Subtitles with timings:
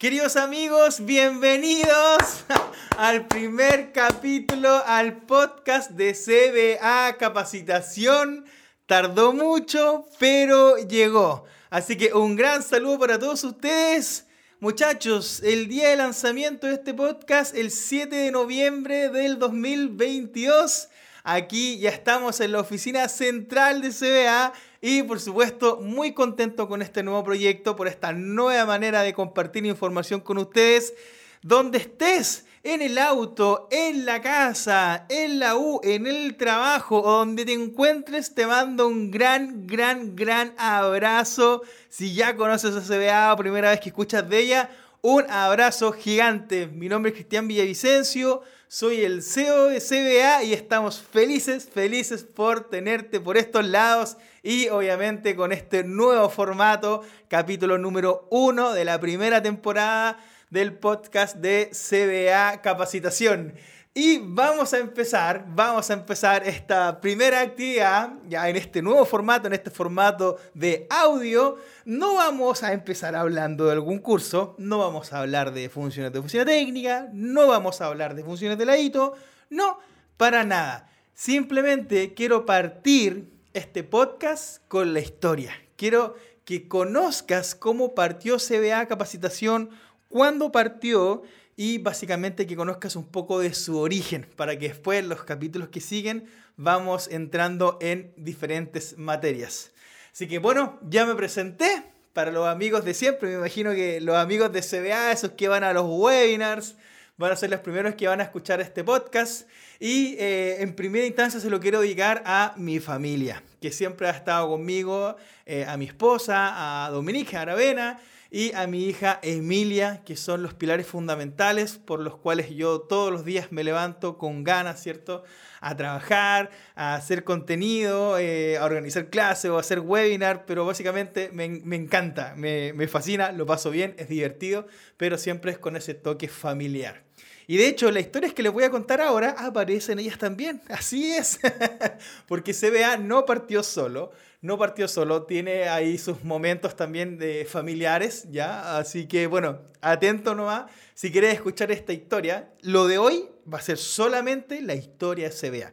[0.00, 2.46] Queridos amigos, bienvenidos
[2.96, 8.46] al primer capítulo al podcast de CBA Capacitación.
[8.86, 11.44] Tardó mucho, pero llegó.
[11.68, 14.26] Así que un gran saludo para todos ustedes.
[14.58, 20.88] Muchachos, el día de lanzamiento de este podcast, el 7 de noviembre del 2022.
[21.22, 26.82] Aquí ya estamos en la oficina central de CBA y por supuesto muy contento con
[26.82, 30.94] este nuevo proyecto, por esta nueva manera de compartir información con ustedes.
[31.42, 37.18] Donde estés, en el auto, en la casa, en la U, en el trabajo o
[37.18, 41.62] donde te encuentres, te mando un gran, gran, gran abrazo.
[41.88, 46.66] Si ya conoces a CBA o primera vez que escuchas de ella, un abrazo gigante.
[46.66, 52.70] Mi nombre es Cristian Villavicencio, soy el CEO de CBA y estamos felices, felices por
[52.70, 59.00] tenerte por estos lados y obviamente con este nuevo formato, capítulo número uno de la
[59.00, 63.54] primera temporada del podcast de CBA Capacitación.
[63.92, 69.48] Y vamos a empezar, vamos a empezar esta primera actividad, ya en este nuevo formato,
[69.48, 71.56] en este formato de audio.
[71.84, 76.20] No vamos a empezar hablando de algún curso, no vamos a hablar de funciones de
[76.20, 79.14] oficina técnica, no vamos a hablar de funciones de la ITO,
[79.48, 79.80] no,
[80.16, 80.88] para nada.
[81.12, 85.52] Simplemente quiero partir este podcast con la historia.
[85.74, 89.70] Quiero que conozcas cómo partió CBA Capacitación,
[90.08, 91.22] cuándo partió
[91.60, 95.82] y básicamente que conozcas un poco de su origen para que después los capítulos que
[95.82, 96.24] siguen
[96.56, 99.70] vamos entrando en diferentes materias.
[100.10, 101.82] Así que bueno, ya me presenté
[102.14, 105.62] para los amigos de siempre, me imagino que los amigos de CBA, esos que van
[105.62, 106.76] a los webinars,
[107.18, 109.46] van a ser los primeros que van a escuchar este podcast.
[109.78, 114.12] Y eh, en primera instancia se lo quiero dedicar a mi familia, que siempre ha
[114.12, 115.14] estado conmigo,
[115.44, 118.00] eh, a mi esposa, a Dominique Aravena
[118.30, 123.12] y a mi hija Emilia, que son los pilares fundamentales por los cuales yo todos
[123.12, 125.24] los días me levanto con ganas, ¿cierto?
[125.60, 131.30] A trabajar, a hacer contenido, eh, a organizar clases o a hacer webinar, pero básicamente
[131.32, 135.94] me, encanta, me, me fascina, lo paso bien, es divertido, pero siempre es con ese
[135.94, 137.02] toque familiar.
[137.50, 140.62] Y de hecho, las historias que les voy a contar ahora aparecen ellas también.
[140.68, 141.40] Así es.
[142.28, 148.26] Porque CBA no partió solo no partió solo, tiene ahí sus momentos también de familiares,
[148.30, 148.78] ¿ya?
[148.78, 153.62] Así que bueno, atento nomás, si quieres escuchar esta historia, lo de hoy va a
[153.62, 155.72] ser solamente la historia CBA.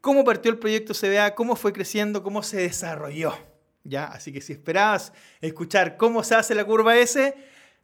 [0.00, 3.36] Cómo partió el proyecto CBA, cómo fue creciendo, cómo se desarrolló,
[3.84, 4.06] ¿ya?
[4.06, 7.34] Así que si esperabas escuchar cómo se hace la curva S,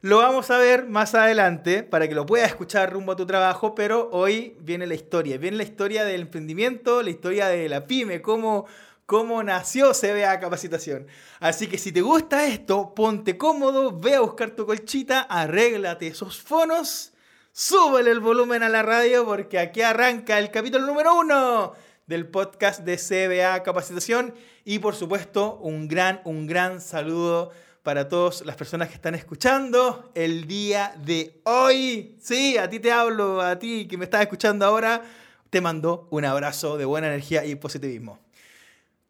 [0.01, 3.73] lo vamos a ver más adelante para que lo puedas escuchar rumbo a tu trabajo,
[3.73, 8.21] pero hoy viene la historia, viene la historia del emprendimiento, la historia de la pyme,
[8.21, 8.65] cómo
[9.05, 11.07] cómo nació CBA Capacitación.
[11.39, 16.41] Así que si te gusta esto, ponte cómodo, ve a buscar tu colchita, arréglate esos
[16.41, 17.13] fonos,
[17.51, 21.73] súbele el volumen a la radio porque aquí arranca el capítulo número uno
[22.07, 24.33] del podcast de CBA Capacitación
[24.65, 27.51] y por supuesto un gran, un gran saludo
[27.83, 32.15] para todas las personas que están escuchando el día de hoy.
[32.21, 35.01] Sí, a ti te hablo, a ti que me estás escuchando ahora,
[35.49, 38.22] te mando un abrazo de buena energía y positivismo.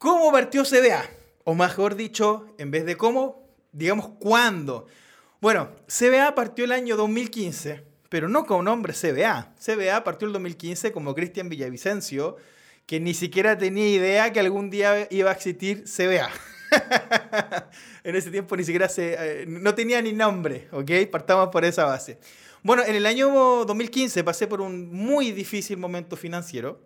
[0.03, 1.09] ¿Cómo partió CBA?
[1.45, 4.85] O mejor dicho, en vez de cómo, digamos cuándo.
[5.39, 9.55] Bueno, CBA partió el año 2015, pero no con nombre CBA.
[9.57, 12.35] CBA partió el 2015 como Cristian Villavicencio,
[12.85, 16.29] que ni siquiera tenía idea que algún día iba a existir CBA.
[18.03, 21.09] en ese tiempo ni siquiera se, eh, no tenía ni nombre, ¿ok?
[21.09, 22.19] Partamos por esa base.
[22.61, 23.29] Bueno, en el año
[23.63, 26.81] 2015 pasé por un muy difícil momento financiero.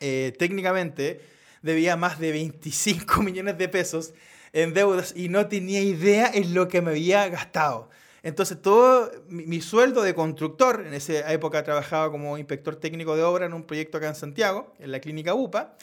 [0.00, 4.12] Eh, técnicamente, debía más de 25 millones de pesos
[4.52, 7.88] en deudas y no tenía idea en lo que me había gastado.
[8.22, 13.46] Entonces todo mi, sueldo de constructor, en esa época trabajaba como inspector técnico de obra
[13.46, 15.74] en un proyecto acá en Santiago, en la clínica UPA,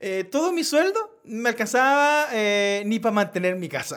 [0.00, 3.96] eh, todo mi sueldo me alcanzaba eh, ni para mantener mi casa.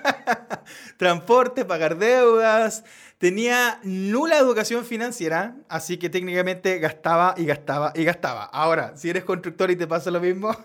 [0.96, 2.84] Transporte, pagar deudas,
[3.20, 8.44] tenía nula educación financiera, así que técnicamente gastaba y gastaba y gastaba.
[8.44, 10.56] Ahora, si eres constructor y te pasa lo mismo,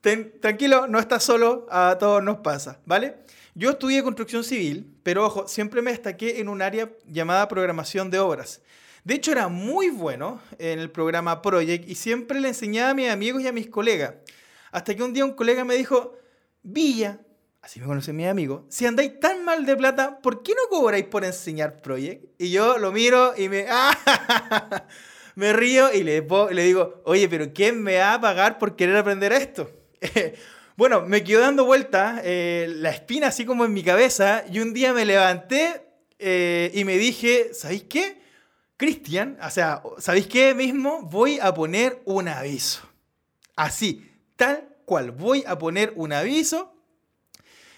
[0.40, 3.16] tranquilo, no estás solo, a todos nos pasa, ¿vale?
[3.54, 8.20] Yo estudié construcción civil, pero ojo, siempre me destaqué en un área llamada programación de
[8.20, 8.62] obras.
[9.04, 13.10] De hecho, era muy bueno en el programa Project y siempre le enseñaba a mis
[13.10, 14.14] amigos y a mis colegas.
[14.70, 16.16] Hasta que un día un colega me dijo,
[16.62, 17.20] Villa,
[17.62, 21.04] así me conocen mis amigos, si andáis tan mal de plata, ¿por qué no cobráis
[21.04, 22.24] por enseñar Project?
[22.36, 23.66] Y yo lo miro y me,
[25.36, 28.96] me río y le, le digo, oye, pero ¿quién me va a pagar por querer
[28.96, 29.70] aprender esto?
[30.76, 34.74] bueno, me quedó dando vuelta eh, la espina así como en mi cabeza y un
[34.74, 35.86] día me levanté
[36.18, 38.20] eh, y me dije, ¿sabéis qué?
[38.76, 41.02] Cristian, o sea, ¿sabéis qué mismo?
[41.02, 42.82] Voy a poner un aviso.
[43.54, 46.71] Así, tal cual, voy a poner un aviso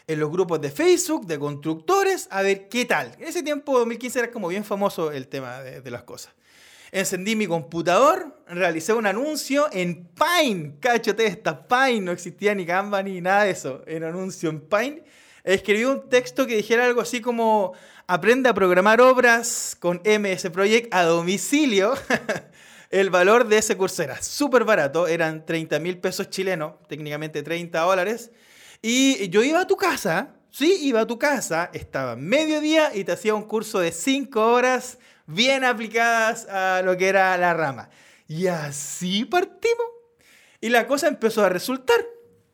[0.07, 3.15] en los grupos de Facebook de constructores a ver qué tal.
[3.19, 6.33] En ese tiempo, 2015, era como bien famoso el tema de, las cosas.
[6.93, 10.75] Encendí mi computador, realicé un anuncio en Pine.
[10.79, 12.03] Cáchate esta, Pine.
[12.03, 13.83] No existía ni Canva ni nada de eso.
[13.87, 15.03] Era un anuncio en Pine.
[15.43, 17.73] Escribí un texto que dijera algo así como:
[18.07, 21.95] Aprende a programar obras con MS Project a domicilio.
[22.91, 27.81] El valor de ese curso era súper barato, eran 30 mil pesos chilenos, técnicamente 30
[27.81, 28.31] dólares.
[28.87, 33.13] Y yo iba a tu casa, sí, iba a tu casa, estaba mediodía y te
[33.13, 37.89] hacía un curso de 5 horas bien aplicadas a lo que era la rama.
[38.29, 39.87] Y así partimos.
[40.61, 41.97] Y la cosa empezó a resultar.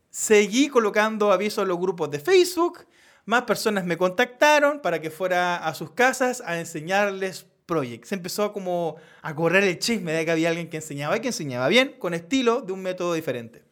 [0.08, 2.86] Seguí colocando avisos en los grupos de Facebook.
[3.24, 8.04] Más personas me contactaron para que fuera a sus casas a enseñarles Project.
[8.04, 11.28] Se empezó como a correr el chisme de que había alguien que enseñaba y que
[11.28, 13.69] enseñaba bien, con estilo, de un método diferente.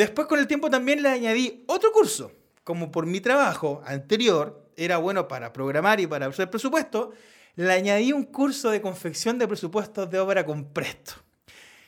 [0.00, 2.32] Después con el tiempo también le añadí otro curso.
[2.64, 7.12] Como por mi trabajo anterior era bueno para programar y para hacer presupuesto,
[7.54, 11.12] le añadí un curso de confección de presupuestos de obra con Presto.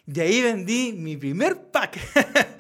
[0.07, 1.99] Y ahí vendí mi primer pack.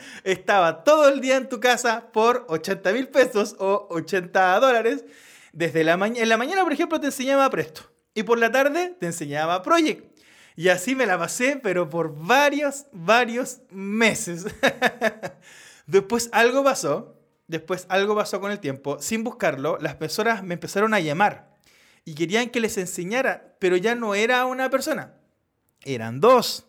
[0.25, 5.05] Estaba todo el día en tu casa por 80 mil pesos o 80 dólares.
[5.52, 7.93] Desde la en la mañana, por ejemplo, te enseñaba Presto.
[8.14, 10.11] Y por la tarde te enseñaba Project.
[10.56, 14.46] Y así me la pasé, pero por varios, varios meses.
[15.87, 17.16] después algo pasó,
[17.46, 21.56] después algo pasó con el tiempo, sin buscarlo, las personas me empezaron a llamar
[22.04, 25.14] y querían que les enseñara, pero ya no era una persona,
[25.84, 26.66] eran dos.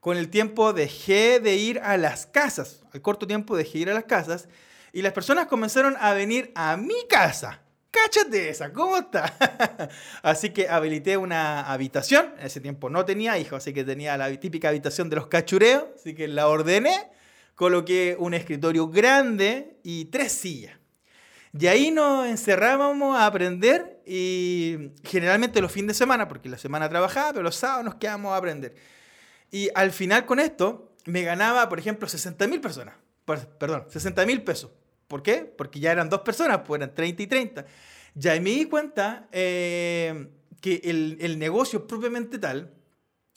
[0.00, 3.90] Con el tiempo dejé de ir a las casas, al corto tiempo dejé de ir
[3.90, 4.48] a las casas
[4.92, 7.62] y las personas comenzaron a venir a mi casa
[8.04, 9.88] cáchate esa, ¿cómo está?
[10.22, 14.34] así que habilité una habitación, en ese tiempo no tenía hijos, así que tenía la
[14.38, 17.10] típica habitación de los cachureos, así que la ordené,
[17.54, 20.78] coloqué un escritorio grande y tres sillas.
[21.58, 26.88] Y ahí nos encerrábamos a aprender y generalmente los fines de semana, porque la semana
[26.88, 28.74] trabajaba, pero los sábados nos quedábamos a aprender.
[29.50, 34.42] Y al final con esto me ganaba, por ejemplo, 60 mil personas, perdón, 60 mil
[34.42, 34.70] pesos
[35.08, 35.38] ¿Por qué?
[35.38, 37.66] Porque ya eran dos personas, pues eran 30 y 30.
[38.14, 40.28] Ya me di cuenta eh,
[40.60, 42.72] que el, el, negocio propiamente tal,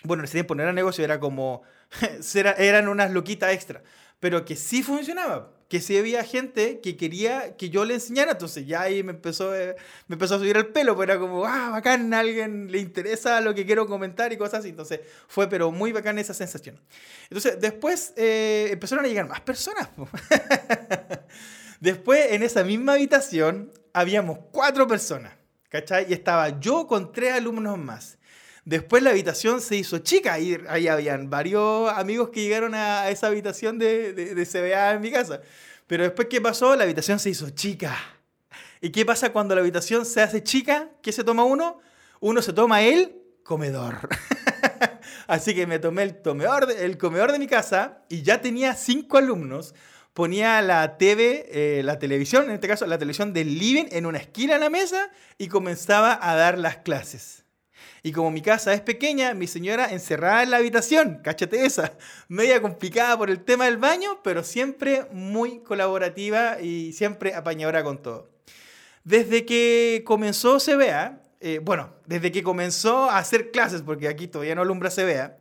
[0.04, 1.64] bueno, en ese tiempo no era negocio, era como,
[2.58, 3.84] eran unas loquitas extra,
[4.20, 8.68] pero que sí funcionaba, que sí había gente que quería que yo le enseñara, entonces
[8.68, 9.76] ya ahí me empezó, eh,
[10.08, 13.40] me empezó a subir el pelo, pues era como, ah, bacán, a alguien le interesa
[13.40, 16.78] lo que quiero comentar y cosas así, entonces fue pero muy bacán esa sensación.
[17.24, 19.88] Entonces después eh, empezaron a llegar más personas.
[21.82, 25.34] Después, en esa misma habitación, habíamos cuatro personas,
[25.68, 26.06] ¿cachai?
[26.08, 28.20] Y estaba yo con tres alumnos más.
[28.66, 33.26] Después la habitación se hizo chica y ahí habían varios amigos que llegaron a esa
[33.26, 35.42] habitación de, de, CBA en mi casa.
[35.88, 36.76] Pero después, ¿qué pasó?
[36.76, 37.98] La habitación se hizo chica.
[38.80, 40.92] ¿Y qué pasa cuando la habitación se hace chica?
[41.02, 41.80] ¿Qué se toma uno?
[42.20, 44.08] Uno se toma el comedor.
[45.26, 46.22] Así que me tomé el
[47.00, 49.74] comedor de mi casa y ya tenía cinco alumnos
[50.14, 54.18] ponía la TV, eh, la televisión, en este caso la televisión del living, en una
[54.18, 57.46] esquina de la mesa y comenzaba a dar las clases.
[58.04, 61.94] Y como mi casa es pequeña, mi señora encerrada en la habitación, cáchate esa,
[62.28, 68.02] media complicada por el tema del baño, pero siempre muy colaborativa y siempre apañadora con
[68.02, 68.30] todo.
[69.04, 74.56] Desde que comenzó CBA, eh, bueno, desde que comenzó a hacer clases, porque aquí todavía
[74.56, 75.38] no alumbra CBA,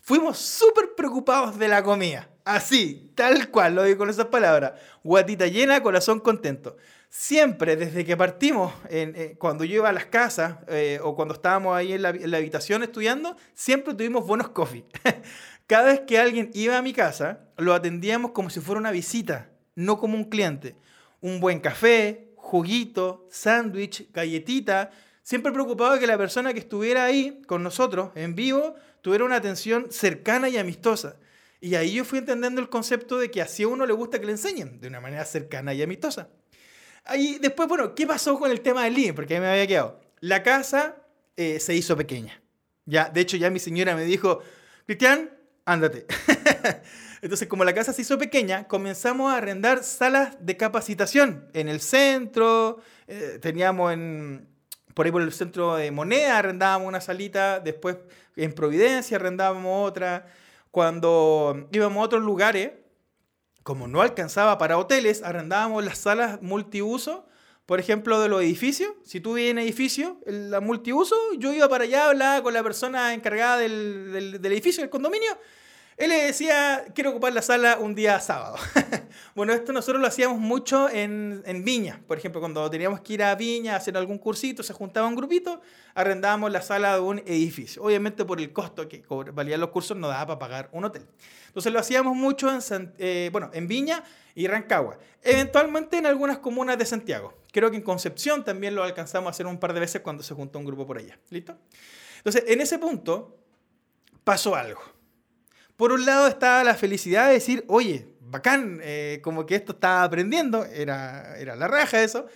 [0.00, 2.28] fuimos súper preocupados de la comida.
[2.44, 4.72] Así, tal cual, lo digo con esas palabras.
[5.02, 6.76] Guatita llena, corazón contento.
[7.08, 11.74] Siempre, desde que partimos, eh, cuando yo iba a las casas eh, o cuando estábamos
[11.74, 14.84] ahí en la, habitación estudiando, siempre tuvimos buenos coffee.
[15.66, 19.48] Cada vez que alguien iba a mi casa, lo atendíamos como si fuera una visita,
[19.74, 20.76] no como un cliente.
[21.22, 24.90] Un buen café, juguito, sándwich, galletita.
[25.22, 29.36] Siempre preocupado de que la persona que estuviera ahí con nosotros en vivo tuviera una
[29.36, 31.16] atención cercana y amistosa.
[31.64, 34.26] Y ahí yo fui entendiendo el concepto de que así a uno le gusta que
[34.26, 36.28] le enseñen, de una manera cercana y amistosa.
[37.04, 39.14] Ahí después, bueno, ¿qué pasó con el tema del living?
[39.14, 39.98] Porque ahí me había quedado.
[40.20, 40.96] La casa
[41.38, 42.38] eh, se hizo pequeña.
[42.84, 44.40] Ya, de hecho, ya mi señora me dijo,
[44.84, 45.30] Cristian,
[45.64, 46.04] ándate.
[47.22, 51.80] Entonces, como la casa se hizo pequeña, comenzamos a arrendar salas de capacitación en el
[51.80, 52.80] centro.
[53.06, 54.46] Eh, teníamos en,
[54.92, 57.58] por ahí por el centro de moneda, arrendábamos una salita.
[57.58, 57.96] Después
[58.36, 60.26] en Providencia arrendábamos otra.
[60.74, 62.72] Cuando íbamos a otros lugares,
[63.62, 67.28] como no alcanzaba para hoteles, arrendábamos las salas multiuso
[67.64, 68.90] Por ejemplo, de los edificios.
[69.04, 73.14] Si tú vives en edificio, la multiuso, yo iba para allá, hablaba con la persona
[73.14, 75.30] encargada del, del edificio, del condominio,
[75.96, 78.56] él le decía, quiero ocupar la sala un día sábado.
[79.36, 82.00] bueno, esto nosotros lo hacíamos mucho en, en, Viña.
[82.08, 85.14] Por ejemplo, cuando teníamos que ir a Viña a hacer algún cursito, se juntaba un
[85.14, 85.60] grupito,
[85.94, 87.80] arrendábamos la sala de un edificio.
[87.82, 91.06] Obviamente por el costo que valían los cursos no daba para pagar un hotel.
[91.46, 94.02] Entonces lo hacíamos mucho en, eh, bueno, en Viña
[94.34, 94.98] y Rancagua.
[95.22, 97.34] Eventualmente en algunas comunas de Santiago.
[97.52, 100.34] Creo que en Concepción también lo alcanzamos a hacer un par de veces cuando se
[100.34, 101.16] juntó un grupo por allá.
[101.30, 101.56] ¿Listo?
[102.16, 103.38] Entonces, en ese punto
[104.24, 104.93] pasó algo
[105.76, 110.02] por un lado estaba la felicidad de decir, oye, bacán, eh, como que esto estaba
[110.02, 112.26] aprendiendo, era, era la raja eso,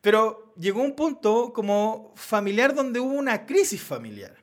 [0.00, 4.36] pero llegó un punto como familiar donde hubo una crisis familiar,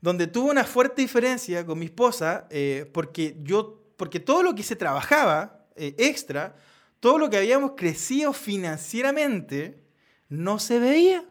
[0.00, 4.62] donde tuvo una fuerte diferencia con mi esposa, eh, porque, yo, porque todo lo que
[4.62, 6.56] se trabajaba eh, extra,
[7.00, 9.82] todo lo que habíamos crecido financieramente,
[10.28, 11.24] no se veía.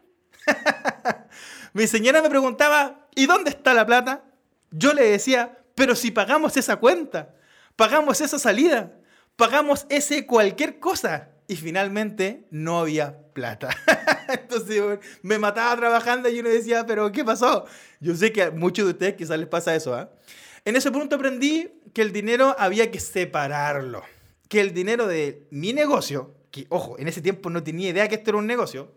[1.72, 4.24] mi señora me preguntaba, ¿y dónde está la plata?
[4.70, 7.36] Yo le decía, pero si pagamos esa cuenta,
[7.76, 8.98] pagamos esa salida,
[9.36, 13.68] pagamos ese cualquier cosa y finalmente no había plata.
[14.28, 17.64] Entonces me mataba trabajando y uno decía, pero ¿qué pasó?
[18.00, 19.94] Yo sé que a muchos de ustedes quizás les pasa eso.
[19.94, 20.10] ¿ah?
[20.64, 24.02] En ese punto aprendí que el dinero había que separarlo.
[24.48, 28.16] Que el dinero de mi negocio, que ojo, en ese tiempo no tenía idea que
[28.16, 28.94] esto era un negocio,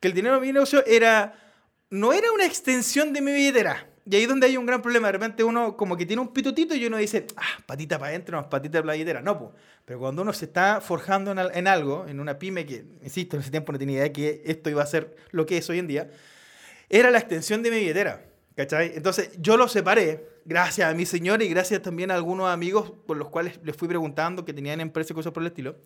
[0.00, 1.34] que el dinero de mi negocio era,
[1.88, 5.06] no era una extensión de mi billetera y ahí es donde hay un gran problema.
[5.06, 8.50] De repente uno como que tiene un pitutito y uno dice, ah, patita para adentro,
[8.50, 9.22] patita de playetera.
[9.22, 9.50] No, pues.
[9.84, 13.52] Pero cuando uno se está forjando en, algo, en una pyme que, insisto, en ese
[13.52, 15.86] tiempo no tenía idea de que esto iba a ser lo que es hoy en
[15.86, 16.10] día,
[16.88, 18.26] era la extensión de mi billetera.
[18.56, 18.92] ¿Cachai?
[18.96, 23.16] Entonces yo lo separé, gracias a mi señor y gracias también a algunos amigos por
[23.16, 25.76] los cuales les fui preguntando que tenían empresas y cosas por el estilo.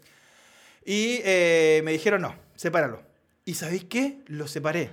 [0.83, 3.03] Y eh, me dijeron, no, sepáralo.
[3.45, 4.21] ¿Y sabéis qué?
[4.29, 4.89] Lo separé.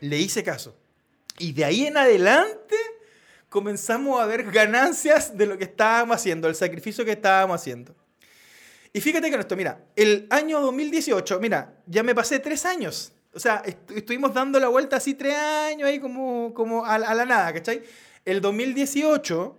[0.00, 0.74] Le hice caso.
[1.38, 2.76] Y de ahí en adelante
[3.48, 7.94] comenzamos a ver ganancias de lo que estábamos haciendo, el sacrificio que estábamos haciendo.
[8.92, 13.12] Y fíjate que esto, mira, el año 2018, mira, ya me pasé tres años.
[13.32, 13.62] O sea,
[13.94, 17.82] estuvimos dando la vuelta así tres años ahí como, como a, la nada, ¿cachai?
[18.24, 19.58] El 2018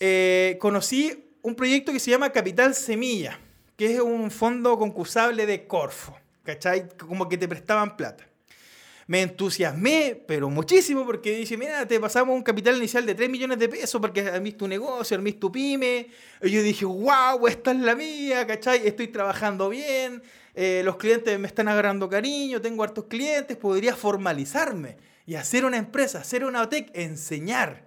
[0.00, 3.38] eh, conocí un proyecto que se llama Capital Semilla,
[3.76, 6.88] que es un fondo concursable de Corfo, ¿cachai?
[6.98, 8.26] Como que te prestaban plata
[9.06, 13.58] me entusiasmé, pero muchísimo, porque dije, mira, te pasamos un capital inicial de 3 millones
[13.58, 16.08] de pesos porque has tu negocio, has tu pyme.
[16.42, 18.86] Y yo dije, wow, esta es la mía, ¿cachai?
[18.86, 20.22] Estoy trabajando bien,
[20.54, 24.96] eh, los clientes me están agarrando cariño, tengo hartos clientes, podría formalizarme
[25.26, 27.84] y hacer una empresa, hacer una OTEC, enseñar.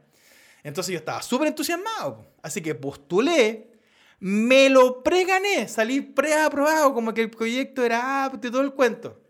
[0.64, 3.72] Entonces yo estaba súper entusiasmado, así que postulé,
[4.20, 9.22] me lo pregané, salí preaprobado, como que el proyecto era apto y todo el cuento.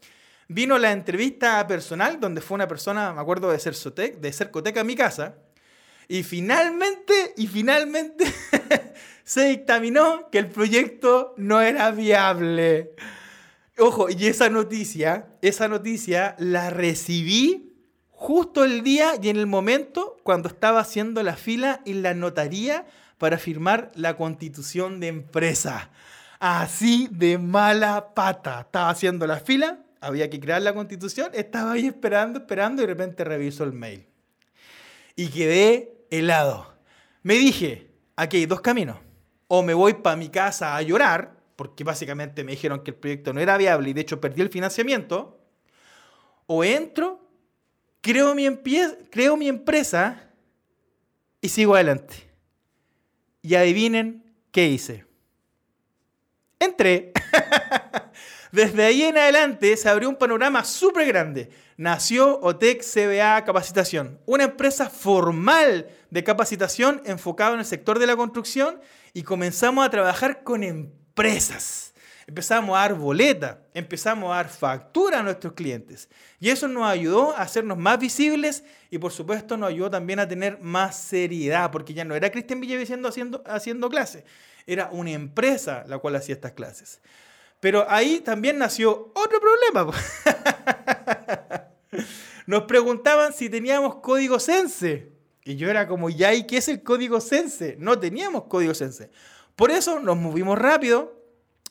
[0.49, 4.83] Vino la entrevista personal, donde fue una persona, me acuerdo de Cercotec, de Cercotec a
[4.85, 5.35] mi casa,
[6.07, 8.25] y finalmente, y finalmente
[9.25, 12.93] se dictaminó que el proyecto no era viable.
[13.77, 17.73] Ojo, y esa noticia, esa noticia la recibí
[18.11, 22.87] justo el día y en el momento cuando estaba haciendo la fila en la notaría
[23.17, 25.91] para firmar la constitución de empresa.
[26.39, 28.61] Así de mala pata.
[28.61, 32.93] Estaba haciendo la fila había que crear la constitución, estaba ahí esperando, esperando y de
[32.93, 34.05] repente reviso el mail.
[35.15, 36.73] Y quedé helado.
[37.23, 38.97] Me dije, aquí hay dos caminos.
[39.47, 43.33] O me voy para mi casa a llorar, porque básicamente me dijeron que el proyecto
[43.33, 45.39] no era viable y de hecho perdí el financiamiento.
[46.45, 47.27] O entro,
[48.01, 48.47] creo mi,
[49.09, 50.29] creo mi empresa
[51.41, 52.15] y sigo adelante.
[53.41, 55.05] Y adivinen qué hice.
[56.59, 57.13] Entré.
[58.51, 61.49] Desde ahí en adelante se abrió un panorama súper grande.
[61.75, 68.15] Nació OTEC CBA Capacitación, una empresa formal de capacitación enfocada en el sector de la
[68.15, 68.79] construcción
[69.13, 71.93] y comenzamos a trabajar con empresas.
[72.25, 76.09] Empezamos a dar boleta, empezamos a dar factura a nuestros clientes.
[76.39, 80.27] Y eso nos ayudó a hacernos más visibles y por supuesto nos ayudó también a
[80.27, 84.25] tener más seriedad, porque ya no era Cristian Villavicencio haciendo, haciendo clases,
[84.65, 87.01] era una empresa la cual hacía estas clases.
[87.59, 89.93] Pero ahí también nació otro problema.
[92.45, 95.11] Nos preguntaban si teníamos código Sense.
[95.43, 97.75] Y yo era como, ¿ya y qué es el código Sense?
[97.79, 99.09] No teníamos código Sense.
[99.55, 101.23] Por eso nos movimos rápido,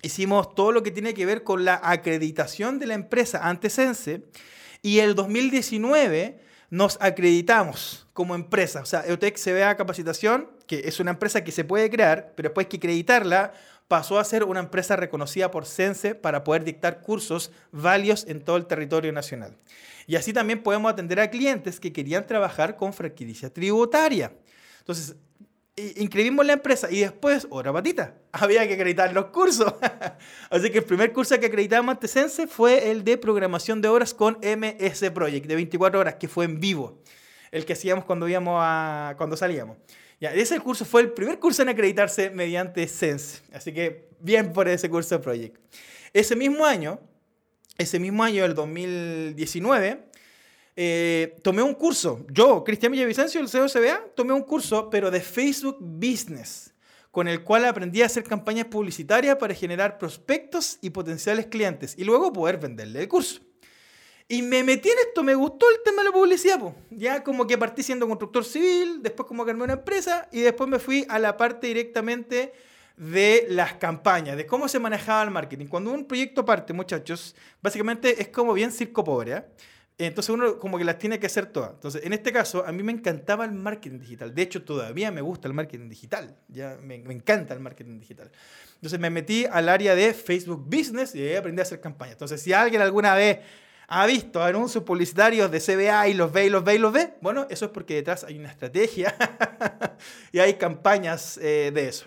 [0.02, 4.22] hicimos todo lo que tiene que ver con la acreditación de la empresa ante Sense.
[4.82, 6.40] Y el 2019
[6.70, 8.80] nos acreditamos como empresa.
[8.80, 12.64] O sea, EUTEC CBA Capacitación, que es una empresa que se puede crear, pero después
[12.64, 13.52] hay que acreditarla,
[13.88, 18.56] pasó a ser una empresa reconocida por CENSE para poder dictar cursos válidos en todo
[18.56, 19.56] el territorio nacional.
[20.06, 24.32] Y así también podemos atender a clientes que querían trabajar con franquicia tributaria.
[24.78, 25.16] Entonces,
[25.76, 29.74] inscribimos la empresa y después, otra patita, había que acreditar los cursos.
[30.50, 34.14] Así que el primer curso que acreditamos ante CENSE fue el de programación de horas
[34.14, 37.02] con MS Project, de 24 horas, que fue en vivo.
[37.50, 39.76] El que hacíamos cuando, íbamos a, cuando salíamos.
[40.18, 43.42] Ya, ese curso fue el primer curso en acreditarse mediante Sense.
[43.52, 45.56] Así que bien por ese curso Project.
[46.12, 46.98] Ese mismo año,
[47.76, 50.06] ese mismo año, el 2019,
[50.76, 52.24] eh, tomé un curso.
[52.30, 56.74] Yo, Cristian Villavicencio, el CEO CBA, tomé un curso, pero de Facebook Business,
[57.10, 62.04] con el cual aprendí a hacer campañas publicitarias para generar prospectos y potenciales clientes y
[62.04, 63.40] luego poder venderle el curso.
[64.28, 66.60] Y me metí en esto, me gustó el tema de la publicidad.
[66.90, 70.68] Ya como que partí siendo constructor civil, después como que armé una empresa y después
[70.68, 72.52] me fui a la parte directamente
[72.96, 75.66] de las campañas, de cómo se manejaba el marketing.
[75.66, 79.32] Cuando un proyecto parte, muchachos, básicamente es como bien circo pobre.
[79.32, 79.44] ¿eh?
[79.98, 81.70] Entonces uno como que las tiene que hacer todas.
[81.74, 84.34] Entonces, en este caso, a mí me encantaba el marketing digital.
[84.34, 86.36] De hecho, todavía me gusta el marketing digital.
[86.48, 88.32] Ya me, me encanta el marketing digital.
[88.74, 92.14] Entonces me metí al área de Facebook Business y ahí aprendí a hacer campañas.
[92.14, 93.38] Entonces, si alguien alguna vez
[93.88, 97.14] ha visto anuncios publicitarios de CBA y los ve y los ve y los ve,
[97.20, 99.14] bueno, eso es porque detrás hay una estrategia
[100.32, 102.06] y hay campañas eh, de eso.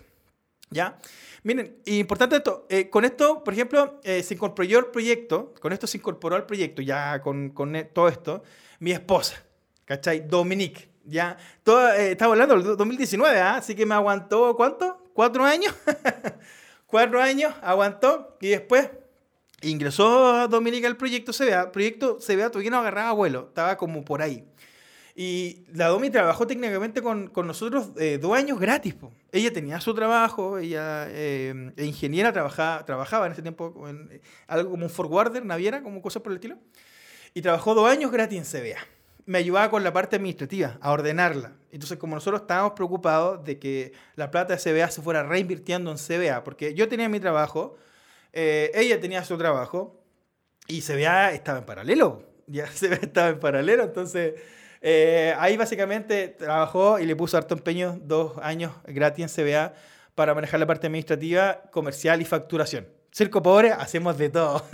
[0.70, 0.98] ¿Ya?
[1.44, 5.88] Miren, importante esto, eh, con esto, por ejemplo, eh, se incorporó al proyecto, con esto
[5.88, 8.44] se incorporó al proyecto, ya con, con todo esto,
[8.80, 9.42] mi esposa,
[9.86, 10.28] ¿cachai?
[10.28, 13.56] Dominique, ya, todo, estaba hablando del 2019, ¿ah?
[13.56, 15.02] así que me aguantó, ¿cuánto?
[15.14, 15.74] ¿Cuatro años?
[16.86, 18.90] Cuatro años, aguantó, y después
[19.62, 21.72] Ingresó Dominica al proyecto CBA.
[21.72, 24.46] Proyecto CBA todavía no agarraba vuelo, estaba como por ahí.
[25.22, 28.96] Y la Domi trabajó técnicamente con, con nosotros eh, dos años gratis.
[29.34, 34.72] Ella tenía su trabajo, ella eh, ingeniera, trabajaba, trabajaba en ese tiempo en eh, algo
[34.72, 36.58] como un forwarder, naviera, como cosas por el estilo.
[37.34, 38.80] Y trabajó dos años gratis en CBA.
[39.26, 41.52] Me ayudaba con la parte administrativa, a ordenarla.
[41.70, 45.98] Entonces, como nosotros estábamos preocupados de que la plata de CBA se fuera reinvirtiendo en
[45.98, 47.76] CBA, porque yo tenía mi trabajo,
[48.34, 50.04] eh, ella tenía su trabajo
[50.68, 52.28] y se veía, estaba en paralelo.
[52.52, 53.84] Ya se estaba en paralelo.
[53.84, 54.34] Entonces,
[54.82, 59.74] eh, ahí básicamente trabajó y le puso harto empeño, dos años gratis en CBA
[60.16, 62.88] para manejar la parte administrativa, comercial y facturación.
[63.12, 64.66] Circo pobre, hacemos de todo.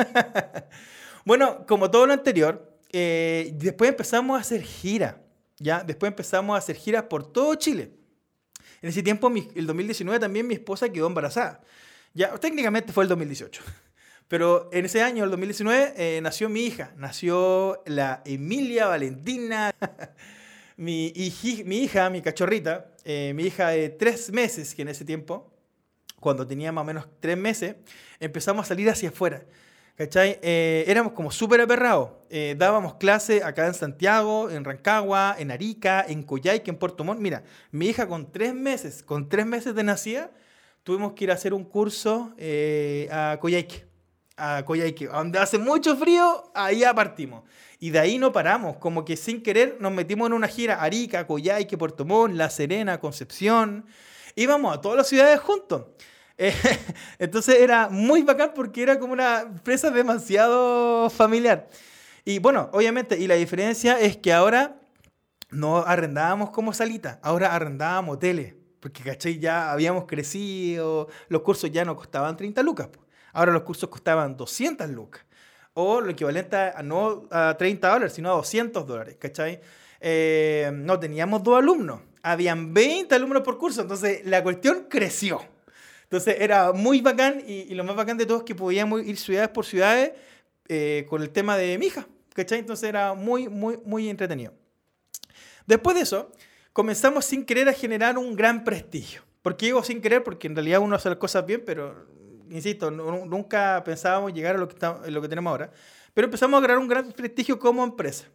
[1.26, 5.22] bueno, como todo lo anterior, eh, después empezamos a hacer gira.
[5.60, 5.84] ¿ya?
[5.84, 7.91] Después empezamos a hacer giras por todo Chile.
[8.82, 11.62] En ese tiempo, el 2019, también mi esposa quedó embarazada.
[12.15, 13.62] Ya, técnicamente fue el 2018.
[14.30, 16.93] Pero en ese año, el 2019, eh, nació mi hija.
[16.95, 19.75] Nació la Emilia Valentina.
[20.78, 21.13] mi,
[21.65, 25.54] mi hija, mi cachorrita, eh, mi hija de tres meses, que en ese tiempo,
[26.21, 27.75] cuando tenía más o menos tres meses,
[28.21, 29.43] empezamos a salir hacia afuera.
[29.97, 30.39] ¿Cachai?
[30.41, 32.12] Eh, éramos como súper aperrados.
[32.58, 37.19] dábamos clase acá en Santiago, en Rancagua, en Arica, en Coyhaique, en Puerto Montt.
[37.19, 40.32] Mira, mi hija con tres meses, con tres meses de nacida,
[40.86, 43.88] tuvimos que ir a hacer un curso eh, a Coyhaique.
[44.38, 47.43] A Coyhaique, donde hace mucho frío, ahí partimos.
[47.80, 51.26] Y de ahí no paramos, como que sin querer nos metimos en una gira, Arica,
[51.26, 53.86] Coyhaique, Puerto Montt, La Serena, Concepción.
[54.36, 55.86] Íbamos a todas las ciudades juntos.
[56.38, 56.54] Eh,
[57.19, 61.67] entonces era muy bacán porque era como una empresa demasiado familiar.
[62.24, 64.76] Y bueno, obviamente, y la diferencia es que ahora
[65.50, 68.64] no arrendábamos como salita, ahora arrendábamos hoteles.
[68.86, 69.39] Porque, ¿cachai?
[69.39, 72.88] Ya habíamos crecido, los cursos ya no costaban 30 lucas.
[73.34, 75.26] Ahora los cursos costaban 200 lucas.
[75.74, 79.60] O lo equivalente a no a 30 dólares, sino a 200 dólares, ¿cachai?
[80.00, 82.02] Eh, no teníamos dos alumnos.
[82.21, 83.82] Habían 20 alumnos por curso.
[83.82, 85.41] Entonces la cuestión creció.
[86.04, 89.50] Entonces era muy bacán y, lo más bacán de todo es que podíamos ir ciudades
[89.50, 90.12] por ciudades
[90.67, 92.08] eh, con el tema de mi hija.
[92.36, 92.60] ¿Cachai?
[92.60, 94.54] Entonces era muy, muy, muy entretenido.
[95.65, 96.32] Después de eso,
[96.75, 99.21] comenzamos sin querer a generar un gran prestigio.
[99.41, 100.25] ¿Por qué digo sin querer?
[100.25, 102.05] Porque en realidad uno hace las cosas bien, pero,
[102.49, 104.75] insisto, nunca pensábamos llegar a lo que,
[105.09, 105.71] lo que tenemos ahora.
[106.13, 108.25] Pero empezamos a crear un gran prestigio como empresa.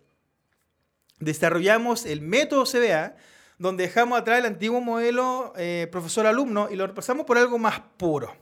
[1.18, 3.14] Desarrollamos el método CBA,
[3.58, 8.34] donde dejamos atrás el antiguo modelo eh, profesor-alumno y lo reemplazamos por algo más puro.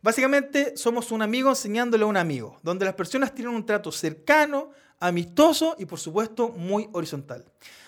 [0.00, 4.70] Básicamente somos un amigo enseñándole a un amigo, donde las personas tienen un trato cercano,
[5.00, 7.44] amistoso y por supuesto muy horizontal.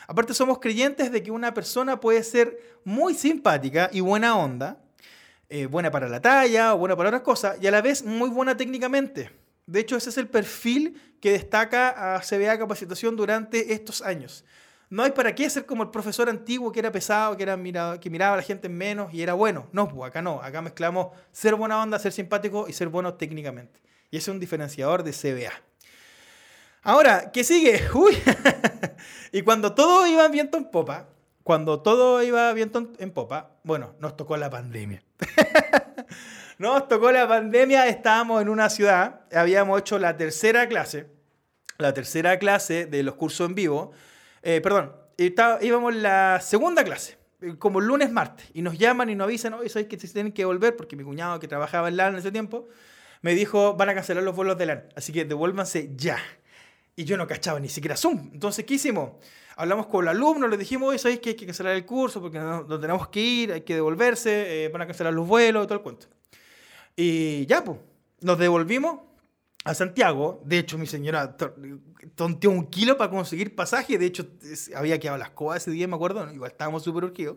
[0.07, 4.79] Aparte somos creyentes de que una persona puede ser muy simpática y buena onda,
[5.49, 8.31] eh, buena para la talla o buena para otras cosas, y a la vez muy
[8.31, 9.31] buena técnicamente.
[9.66, 14.44] De hecho, ese es el perfil que destaca a CBA Capacitación durante estos años.
[14.90, 17.59] No hay para qué ser como el profesor antiguo que era pesado, que, era
[18.01, 19.68] que miraba a la gente en menos y era bueno.
[19.73, 20.40] No, pues acá no.
[20.40, 23.81] Acá mezclamos ser buena onda, ser simpático y ser bueno técnicamente.
[24.11, 25.67] Y ese es un diferenciador de CBA.
[26.88, 27.83] Ahora, ¿qué sigue?
[27.94, 28.16] Uy.
[29.31, 31.11] y cuando todo iba viento en popa,
[31.42, 35.03] cuando todo iba viento en popa, bueno, nos tocó la pandemia.
[36.59, 41.11] nos tocó la pandemia, estábamos en una ciudad, habíamos hecho la tercera clase,
[41.77, 43.92] la tercera clase de los cursos en vivo,
[44.40, 44.96] eh, perdón,
[45.61, 49.68] íbamos la segunda clase, eh, como lunes, martes, y nos llaman y nos avisan, oye,
[49.68, 50.74] ¿sabes que se tienen que volver?
[50.74, 52.66] Porque mi cuñado que trabajaba en LAN en ese tiempo,
[53.20, 56.16] me dijo, van a cancelar los vuelos de LAN, así que devuélvanse ya.
[56.98, 58.30] Y yo no cachaba ni siquiera Zoom.
[58.32, 59.12] Entonces, ¿qué hicimos?
[59.54, 62.40] Hablamos con el alumno, les dijimos, oye, ¿sabéis que hay que cancelar el curso porque
[62.40, 65.78] no, tenemos que ir, hay que devolverse, eh, van a cancelar los vuelos y todo
[65.78, 66.08] el cuento?
[66.96, 67.78] Y ya, pues,
[68.20, 68.98] nos devolvimos
[69.62, 70.42] a Santiago.
[70.44, 71.37] De hecho, mi señora
[72.16, 73.96] tonteó un kilo para conseguir pasaje.
[73.96, 74.26] De hecho,
[74.74, 76.28] había quedado las cosas ese día, me acuerdo.
[76.32, 77.37] Igual estábamos súper urgidos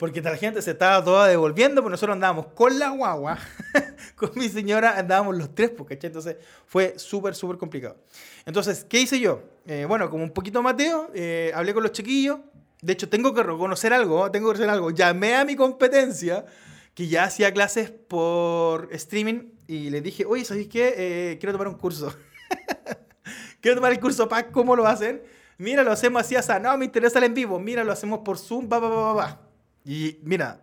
[0.00, 3.38] porque la gente se estaba toda devolviendo, pues nosotros andábamos con la guagua,
[4.16, 7.98] con mi señora andábamos los tres, porque Entonces fue súper, súper complicado.
[8.46, 9.42] Entonces, ¿qué hice yo?
[9.66, 12.38] Eh, bueno, como un poquito Mateo, eh, hablé con los chiquillos,
[12.80, 16.46] de hecho tengo que reconocer algo, tengo que reconocer algo, llamé a mi competencia,
[16.94, 20.94] que ya hacía clases por streaming, y les dije, oye, ¿sabéis qué?
[20.96, 22.16] Eh, quiero tomar un curso.
[23.60, 25.22] quiero tomar el curso PAC, ¿cómo lo hacen?
[25.58, 28.38] Mira, lo hacemos así, así, no, me interesa el en vivo, mira, lo hacemos por
[28.38, 29.49] Zoom, va, va, va, va.
[29.84, 30.62] Y mira,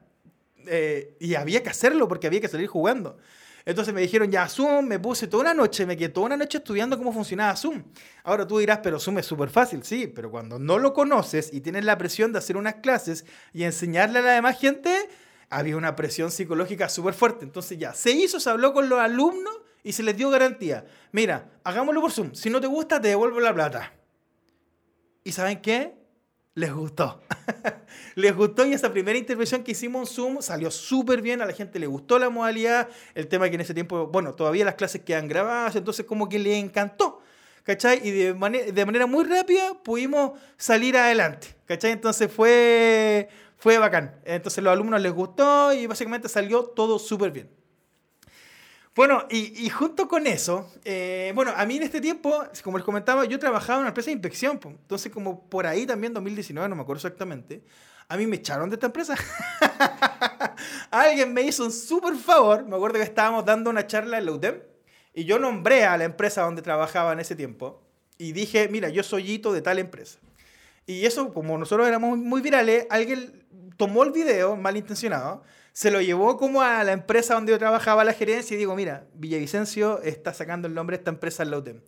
[0.66, 3.18] eh, y había que hacerlo porque había que salir jugando.
[3.68, 6.60] Entonces me dijeron, ya, Zoom, me puse toda una noche, me quedé toda una noche
[6.60, 7.84] estudiando cómo funcionaba Zoom.
[8.24, 11.60] Ahora tú dirás, pero Zoom es súper fácil, sí, pero cuando no lo conoces y
[11.60, 15.10] tienes la presión de hacer unas clases y enseñarle a la demás gente,
[15.50, 17.44] había una presión psicológica súper fuerte.
[17.44, 19.54] Entonces ya, se hizo, se habló con los alumnos
[19.84, 20.86] y se les dio garantía.
[21.12, 23.92] Mira, hagámoslo por Zoom, si no te gusta, te devuelvo la plata.
[25.26, 25.94] ¿Y saben qué?
[26.58, 27.22] Les gustó.
[28.16, 31.54] les gustó y esa primera intervención que hicimos en Zoom salió súper bien, a la
[31.54, 35.04] gente le gustó la modalidad, el tema que en ese tiempo, bueno, todavía las clases
[35.04, 37.22] quedan grabadas, entonces como que le encantó,
[37.62, 38.02] ¿cachai?
[38.04, 38.34] Y de,
[38.74, 41.92] de manera muy rápida pudimos salir adelante, ¿cachai?
[41.92, 44.20] Entonces fue, fue bacán.
[44.26, 47.52] Entonces los alumnos les gustó y básicamente salió todo súper bien.
[48.98, 53.26] Bueno, y, junto con eso, eh, bueno, a mí en este tiempo, como les comentaba,
[53.26, 56.82] yo trabajaba en una empresa de inspección, entonces como por ahí también 2019, no me
[56.82, 57.62] acuerdo exactamente,
[58.08, 59.14] a mí me echaron de esta empresa.
[60.90, 64.32] Alguien me hizo un súper favor, me acuerdo que estábamos dando una charla en la
[64.32, 64.62] UTEM
[65.14, 67.84] y yo nombré a la empresa donde trabajaba en ese tiempo
[68.18, 70.18] y dije, mira, yo soy hito de tal empresa.
[70.88, 73.46] Y eso, como nosotros éramos muy virales, alguien
[73.78, 75.44] tomó el video malintencionado
[75.78, 79.06] se lo llevó como a la empresa donde yo trabajaba la gerencia y digo, mira,
[79.14, 81.84] Villavicencio está sacando el nombre de esta empresa en la UTEM.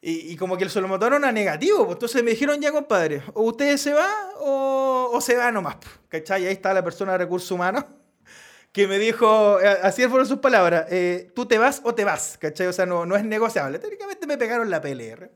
[0.00, 3.42] Y, como que se lo motaron a negativo, pues entonces me dijeron, ya compadre, o
[3.42, 5.76] usted se va o, se va nomás,
[6.08, 6.42] ¿cachai?
[6.42, 7.84] Y ahí está la persona de recursos humanos
[8.72, 12.38] que me dijo, eh, así fueron sus palabras, eh, tú te vas o te vas,
[12.38, 12.66] ¿cachai?
[12.66, 13.78] O sea, no, no es negociable.
[13.78, 15.30] Técnicamente me pegaron la PLR.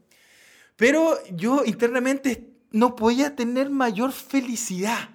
[0.74, 5.10] Pero yo internamente no podía tener mayor felicidad,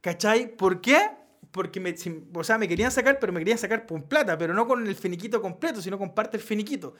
[0.00, 0.46] ¿cachai?
[0.46, 1.21] ¿Por qué?
[1.52, 1.94] Porque me,
[2.34, 4.96] o sea, me querían sacar, pero me querían sacar con plata, pero no con el
[4.96, 6.94] finiquito completo, sino con parte del finiquito.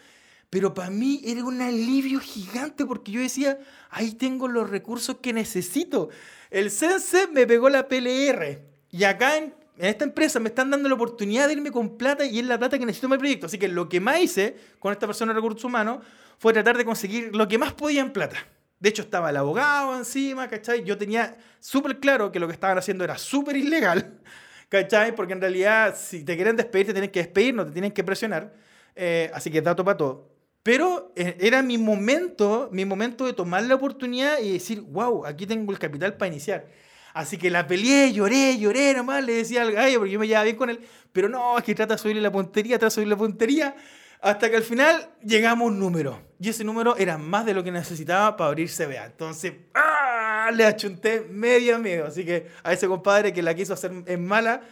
[0.51, 5.33] Pero para mí era un alivio gigante porque yo decía, ahí tengo los recursos que
[5.33, 6.11] necesito.
[6.51, 8.61] El Sense me pegó la PLR
[8.91, 12.39] y acá en, esta empresa me están dando la oportunidad de irme con plata y
[12.39, 13.47] es la plata que necesito en mi proyecto.
[13.47, 16.05] Así que lo que más hice con esta persona de recursos humanos
[16.39, 18.37] fue tratar de conseguir lo que más podía en plata.
[18.83, 20.83] De hecho, estaba el abogado encima, ¿cachai?
[20.83, 24.19] Yo tenía súper claro que lo que estaban haciendo era súper ilegal,
[24.69, 25.15] ¿cachai?
[25.15, 28.03] Porque en realidad, si te quieren despedir, te tienen que despedir, no te tienen que
[28.03, 28.53] presionar.
[28.97, 30.33] Eh, así que dato para todo.
[30.65, 35.47] Pero eh, era mi momento, mi momento de tomar la oportunidad y decir, wow, aquí
[35.47, 36.67] tengo el capital para iniciar.
[37.15, 40.43] Así que la peleé, lloré, lloré nomás, le decía al gallo, porque yo me llevaba
[40.43, 40.81] bien con él,
[41.13, 43.77] pero no, es que trata de subirle la puntería, trata de subirle la puntería.
[44.23, 46.23] Hasta que al final llegamos a un número.
[46.39, 49.07] Y ese número era más de lo que necesitaba para abrir CBA.
[49.07, 50.49] Entonces, ¡ah!
[50.55, 52.07] le achunté medio miedo.
[52.07, 54.63] Así que a ese compadre que la quiso hacer en mala,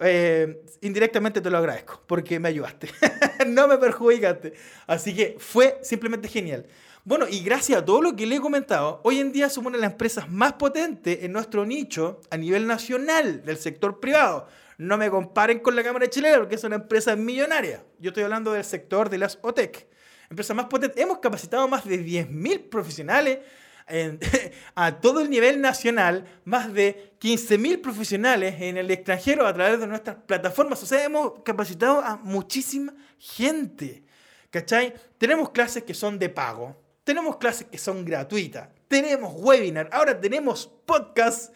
[0.00, 2.88] eh, indirectamente te lo agradezco porque me ayudaste.
[3.46, 4.54] no me perjudicaste.
[4.86, 6.64] Así que fue simplemente genial.
[7.04, 9.76] Bueno, y gracias a todo lo que le he comentado, hoy en día somos una
[9.76, 14.48] de las empresas más potentes en nuestro nicho a nivel nacional del sector privado.
[14.78, 17.84] No me comparen con la Cámara Chilena porque es una empresa millonaria.
[17.98, 19.86] Yo estoy hablando del sector de las OTEC.
[20.30, 21.00] Empresa más potente.
[21.00, 23.38] Hemos capacitado más de 10.000 profesionales
[24.74, 29.86] a todo el nivel nacional, más de 15.000 profesionales en el extranjero a través de
[29.86, 30.82] nuestras plataformas.
[30.82, 34.02] O sea, hemos capacitado a muchísima gente.
[34.50, 34.94] ¿Cachai?
[35.18, 40.70] Tenemos clases que son de pago, tenemos clases que son gratuitas, tenemos webinar, ahora tenemos
[40.86, 41.52] podcast.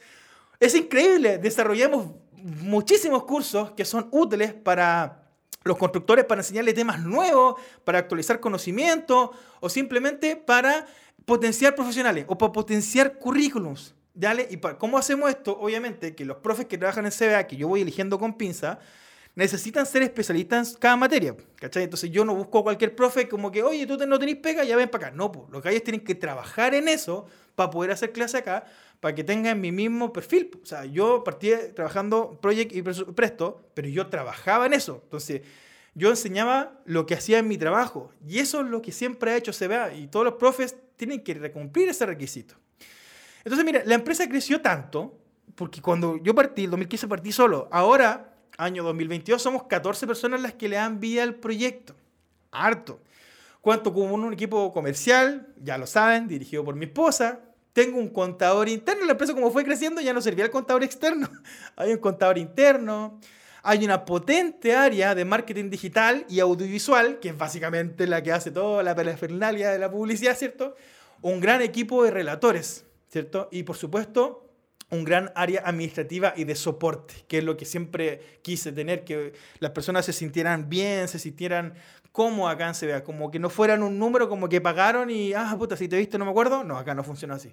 [0.59, 2.11] Es increíble, desarrollamos
[2.43, 5.29] muchísimos cursos que son útiles para
[5.65, 10.87] los constructores para enseñarles temas nuevos, para actualizar conocimiento o simplemente para
[11.25, 13.95] potenciar profesionales o para potenciar currículums.
[14.15, 14.49] ¿Dale?
[14.51, 15.57] ¿Y para, cómo hacemos esto?
[15.61, 18.81] Obviamente que los profes que trabajan en CBA, que yo voy eligiendo con pinza,
[19.37, 21.37] necesitan ser especialistas en cada materia.
[21.55, 21.85] ¿Cachai?
[21.85, 24.77] Entonces yo no busco a cualquier profe como que, oye, tú no tenés pega, ya
[24.77, 25.17] ven para acá.
[25.17, 28.65] No, pues, los gallos tienen que trabajar en eso para poder hacer clase acá,
[29.01, 30.51] para que tengan mi mismo perfil.
[30.63, 35.01] O sea, yo partí trabajando Project y Presto, pero yo trabajaba en eso.
[35.05, 35.43] Entonces,
[35.95, 38.11] yo enseñaba lo que hacía en mi trabajo.
[38.27, 39.95] Y eso es lo que siempre ha hecho CBA.
[39.95, 42.55] Y todos los profes tienen que cumplir ese requisito.
[43.45, 45.17] Entonces, mira, la empresa creció tanto,
[45.55, 47.69] porque cuando yo partí, el 2015 partí solo.
[47.71, 51.95] Ahora año 2022 somos 14 personas las que le dan vida al proyecto.
[52.51, 53.01] Harto.
[53.61, 57.41] Cuento con un equipo comercial, ya lo saben, dirigido por mi esposa.
[57.73, 59.05] Tengo un contador interno.
[59.05, 61.29] La empresa, como fue creciendo, ya no servía el contador externo.
[61.77, 63.21] Hay un contador interno.
[63.63, 68.51] Hay una potente área de marketing digital y audiovisual, que es básicamente la que hace
[68.51, 70.75] toda la parafernalia de la publicidad, ¿cierto?
[71.23, 73.49] Un gran equipo de relatores, ¿cierto?
[73.51, 74.48] Y por supuesto,
[74.91, 79.35] un gran área administrativa y de soporte, que es lo que siempre quise tener, que
[79.59, 81.75] las personas se sintieran bien, se sintieran
[82.13, 85.55] como acá en CBA, como que no fueran un número como que pagaron y, ah,
[85.59, 87.53] puta, si te viste no me acuerdo, no, acá no funciona así.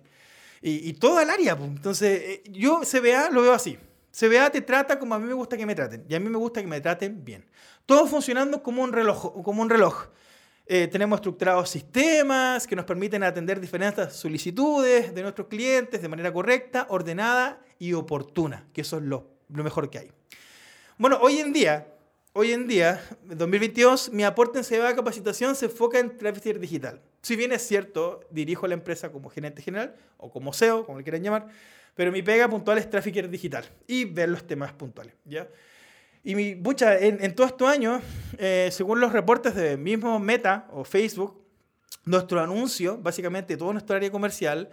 [0.62, 1.70] Y, y toda el área, pues.
[1.70, 3.78] entonces eh, yo CBA lo veo así.
[4.12, 6.38] CBA te trata como a mí me gusta que me traten, y a mí me
[6.38, 7.46] gusta que me traten bien.
[7.86, 9.44] Todo funcionando como un reloj.
[9.44, 10.08] Como un reloj.
[10.68, 16.34] Eh, tenemos estructurados sistemas que nos permiten atender diferentes solicitudes de nuestros clientes de manera
[16.34, 20.12] correcta, ordenada y oportuna, que eso es lo, lo mejor que hay.
[20.98, 21.94] Bueno, hoy en día,
[22.34, 23.00] hoy en día,
[23.30, 27.00] en 2022, mi aporte en CBA Capacitación se enfoca en tráfico digital.
[27.22, 31.04] Si bien es cierto, dirijo la empresa como gerente general o como CEO, como le
[31.04, 31.48] quieran llamar,
[31.94, 35.48] pero mi pega puntual es tráfico digital y ver los temas puntuales, ¿ya?
[36.28, 38.02] Y mi, bucha, en, en todos estos años,
[38.40, 41.40] eh, según los reportes de mismo Meta o Facebook,
[42.04, 44.72] nuestro anuncio, básicamente todo nuestro área comercial,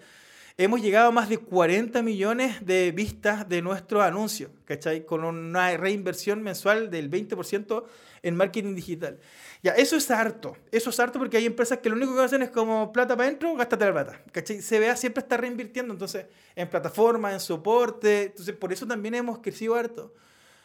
[0.56, 5.04] hemos llegado a más de 40 millones de vistas de nuestro anuncio, ¿cachai?
[5.04, 7.84] Con una reinversión mensual del 20%
[8.22, 9.18] en marketing digital.
[9.62, 10.56] Ya, eso es harto.
[10.70, 13.28] Eso es harto porque hay empresas que lo único que hacen es como plata para
[13.28, 14.22] adentro, gástate la plata.
[14.32, 14.60] ¿Cachai?
[14.62, 16.24] CBA siempre está reinvirtiendo, entonces,
[16.56, 18.22] en plataforma, en soporte.
[18.22, 20.14] Entonces, por eso también hemos crecido harto.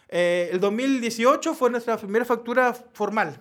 [0.09, 3.37] Eh, el 2018 fue nuestra primera factura formal,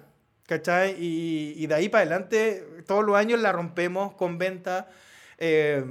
[0.46, 0.96] ¿cachai?
[0.98, 4.88] Y, de ahí para adelante, todos los años la rompemos con venta.
[5.38, 5.84] Eh,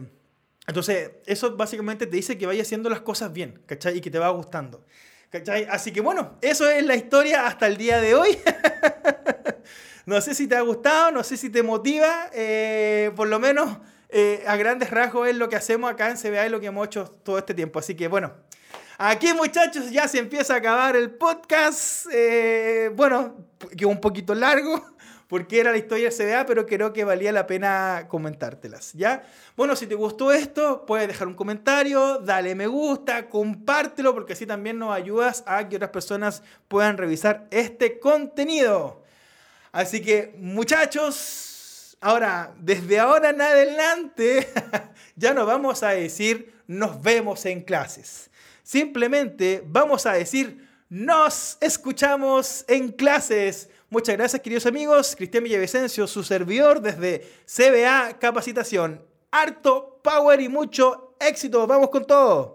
[0.68, 3.98] entonces, eso básicamente te dice que vaya haciendo las cosas bien, ¿cachai?
[3.98, 4.84] Y que te va gustando.
[5.30, 5.68] ¿Cachai?
[5.70, 8.38] Así que bueno, eso es la historia hasta el día de hoy.
[10.06, 13.78] no sé si te ha gustado, no sé si te motiva, eh, por lo menos
[14.48, 17.04] a grandes rasgos es lo que hacemos acá en CBA y lo que hemos hecho
[17.24, 17.80] todo este tiempo.
[17.80, 18.32] Así que bueno,
[18.98, 22.08] Aquí, muchachos, ya se empieza a acabar el podcast.
[22.14, 23.36] Eh, bueno,
[23.78, 24.86] quedó un poquito largo
[25.28, 29.24] porque era la historia de CBA, pero creo que valía la pena comentártelas, ¿ya?
[29.58, 34.46] Bueno, si te gustó esto, puedes dejar un comentario, dale me gusta, compártelo, porque así
[34.46, 39.04] también nos ayudas a que otras personas puedan revisar este contenido.
[39.74, 44.48] Así que, muchachos, ahora, desde ahora en adelante,
[45.18, 48.32] ya nos vamos a decir, nos vemos en clases.
[48.66, 53.70] Simplemente vamos a decir, nos escuchamos en clases.
[53.92, 55.16] Muchas gracias, queridos amigos.
[55.16, 59.06] Cristian Villavicencio, su servidor desde CBA Capacitación.
[59.30, 61.68] Harto power y mucho éxito.
[61.68, 62.55] Vamos con todo.